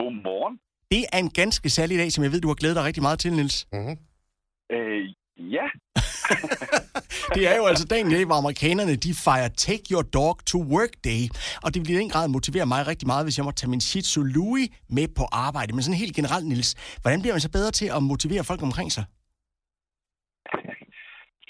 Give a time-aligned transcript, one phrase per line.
[0.00, 0.54] Godmorgen.
[0.90, 3.18] Det er en ganske særlig dag, som jeg ved, du har glædet dig rigtig meget
[3.18, 3.66] til, Niels.
[3.72, 3.96] Mm-hmm.
[4.72, 5.14] Øh,
[5.56, 5.66] ja,
[7.34, 10.58] Det er jo altså dagen i dag, hvor amerikanerne de fejrer Take Your Dog to
[10.62, 11.28] Work Day.
[11.62, 13.80] Og det vil i den grad motivere mig rigtig meget, hvis jeg må tage min
[13.80, 15.72] Shih Tzu Louie med på arbejde.
[15.74, 18.92] Men sådan helt generelt, Niels, hvordan bliver man så bedre til at motivere folk omkring
[18.92, 19.04] sig?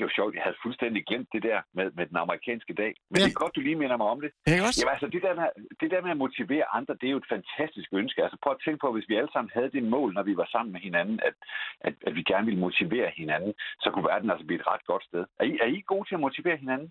[0.00, 0.32] Det er jo sjovt.
[0.38, 2.92] Jeg havde fuldstændig glemt det der med, med den amerikanske dag.
[3.10, 3.20] Men Ja.
[3.20, 3.24] ja.
[3.26, 4.30] det er godt, du lige minder mig om det.
[4.52, 4.78] Ikke også?
[4.80, 5.48] Jamen altså, det der, med,
[5.82, 8.18] det der med at motivere andre, det er jo et fantastisk ønske.
[8.24, 10.48] Altså prøv at tænke på, hvis vi alle sammen havde det mål, når vi var
[10.54, 11.34] sammen med hinanden, at,
[11.86, 15.04] at, at vi gerne ville motivere hinanden, så kunne verden altså blive et ret godt
[15.10, 15.22] sted.
[15.40, 16.88] Er I, er I gode til at motivere hinanden?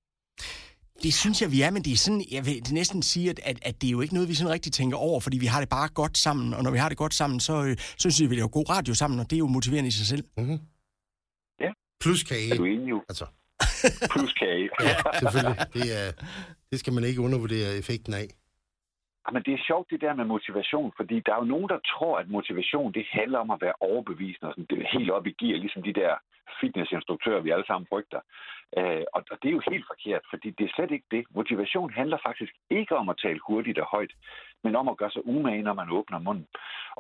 [1.04, 3.57] Det synes jeg, vi er, men det er sådan, jeg vil næsten sige, at, at,
[3.70, 5.70] at det er jo ikke noget, vi sådan rigtig tænker over, fordi vi har det
[5.70, 8.30] bare godt sammen, og når vi har det godt sammen, så, øh, så synes jeg,
[8.30, 10.23] vi laver god radio sammen, og det er jo motiverende i sig selv.
[10.38, 10.60] Mm-hmm.
[12.03, 12.52] Plus kage.
[12.53, 13.03] Er du enig jo?
[13.09, 13.26] Altså,
[14.13, 14.70] Plus kage.
[14.88, 15.59] ja, selvfølgelig.
[15.73, 16.07] Det, er,
[16.71, 18.27] det skal man ikke undervurdere effekten af.
[19.34, 22.20] Men det er sjovt, det der med motivation, fordi der er jo nogen, der tror,
[22.20, 25.34] at motivation, det handler om at være overbevisende, og sådan, det er helt op i
[25.40, 26.13] gear, ligesom de der
[26.62, 28.21] fitnessinstruktører, vi alle sammen frygter.
[28.77, 31.24] Øh, og, og det er jo helt forkert, fordi det er slet ikke det.
[31.40, 34.13] Motivation handler faktisk ikke om at tale hurtigt og højt,
[34.63, 36.48] men om at gøre sig umage, når man åbner munden.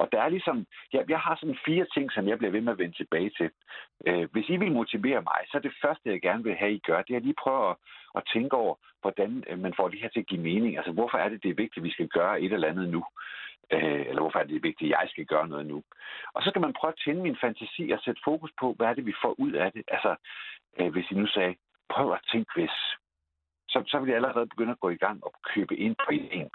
[0.01, 2.73] Og der er ligesom, jeg, jeg har sådan fire ting, som jeg bliver ved med
[2.73, 3.49] at vende tilbage til.
[4.07, 6.79] Øh, hvis I vil motivere mig, så er det første, jeg gerne vil have, I
[6.89, 7.75] gør, det er at lige prøve at,
[8.15, 10.77] at tænke over, hvordan øh, man får det her til at give mening.
[10.77, 13.03] Altså, hvorfor er det, det er vigtigt, at vi skal gøre et eller andet nu?
[13.73, 15.83] Øh, eller hvorfor er det vigtigt, at jeg skal gøre noget nu?
[16.33, 18.93] Og så kan man prøve at tænde min fantasi og sætte fokus på, hvad er
[18.93, 19.83] det, vi får ud af det?
[19.87, 20.15] Altså,
[20.79, 21.55] øh, hvis I nu sagde,
[21.89, 22.75] prøv at tænke hvis,
[23.71, 26.49] så, så vil jeg allerede begynde at gå i gang og købe ind på ideen.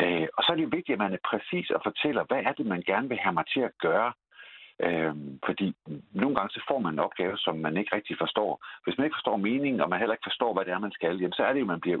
[0.00, 2.52] Øh, og så er det jo vigtigt, at man er præcis og fortæller, hvad er
[2.52, 4.12] det, man gerne vil have mig til at gøre?
[4.86, 5.14] Øh,
[5.46, 5.74] fordi
[6.12, 8.50] nogle gange så får man en opgave, som man ikke rigtig forstår.
[8.84, 11.16] Hvis man ikke forstår meningen, og man heller ikke forstår, hvad det er, man skal,
[11.18, 12.00] jamen, så er det jo, at man bliver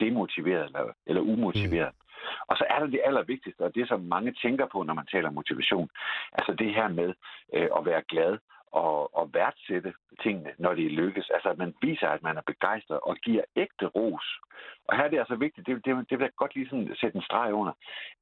[0.00, 1.92] demotiveret eller, eller umotiveret.
[1.94, 2.04] Mm.
[2.48, 5.30] Og så er der det allervigtigste, og det som mange tænker på, når man taler
[5.30, 5.88] motivation.
[6.32, 7.14] Altså det her med
[7.54, 8.38] øh, at være glad
[8.82, 11.30] og, og værdsætte tingene, når det lykkes.
[11.34, 14.26] Altså at man viser, at man er begejstret og giver ægte ros.
[14.88, 17.16] Og her er det altså vigtigt, det, det, det vil jeg godt lige sådan sætte
[17.16, 17.72] en streg under,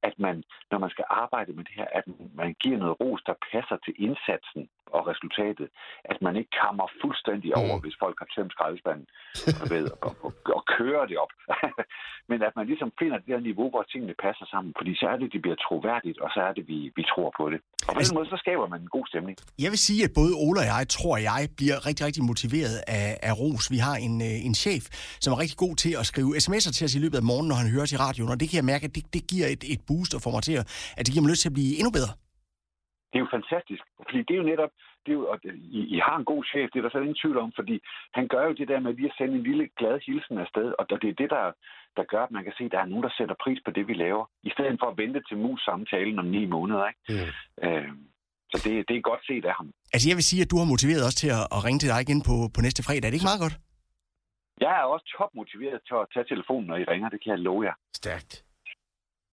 [0.03, 2.03] at man, når man skal arbejde med det her, at
[2.35, 5.69] man giver noget ros, der passer til indsatsen og resultatet.
[6.03, 7.81] At man ikke kammer fuldstændig over, Mm.
[7.81, 9.07] hvis folk har tømt skraldespanden
[9.73, 11.33] ved, og, og, og kører det op.
[12.29, 14.71] Men at man ligesom finder det der niveau, hvor tingene passer sammen.
[14.79, 17.43] Fordi så er det, det bliver troværdigt, og så er det, vi, vi tror på
[17.53, 17.59] det.
[17.87, 19.35] Og på den måde, så skaber man en god stemning.
[19.63, 23.07] Jeg vil sige, at både Ola og jeg, tror jeg, bliver rigtig, rigtig motiveret af,
[23.29, 23.65] af ros.
[23.75, 24.83] Vi har en, øh, en chef,
[25.23, 27.57] som er rigtig god til at skrive sms'er til os i løbet af morgenen, når
[27.61, 29.63] han hører os i radioen, og det kan jeg mærke, at det, det giver et,
[29.73, 30.65] et boost og får mig til at,
[30.97, 32.13] at det giver mig lyst til at blive endnu bedre.
[33.13, 34.71] Det er jo fantastisk, fordi det er jo netop,
[35.03, 35.37] det er jo, og
[35.77, 37.75] I, I har en god chef, det er der slet ingen tvivl om, fordi
[38.17, 40.83] han gør jo det der med lige at sende en lille glad hilsen afsted, og
[40.89, 41.45] det er det, der,
[41.97, 43.87] der gør, at man kan se, at der er nogen, der sætter pris på det,
[43.87, 46.85] vi laver, i stedet for at vente til mus-samtalen om ni måneder.
[46.91, 47.01] Ikke?
[47.09, 47.65] Mm.
[47.65, 47.89] Øh,
[48.51, 49.67] så det, det er godt set af ham.
[49.93, 51.99] Altså jeg vil sige, at du har motiveret os til at, at ringe til dig
[52.05, 53.05] igen på, på næste fredag.
[53.07, 53.55] Er det ikke meget godt?
[54.65, 57.63] Jeg er også topmotiveret til at tage telefonen, når I ringer, det kan jeg love
[57.67, 57.75] jer.
[58.01, 58.33] Stærkt.